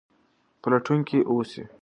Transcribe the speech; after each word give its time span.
پلټونکي 0.61 1.19
اوسئ. 1.29 1.63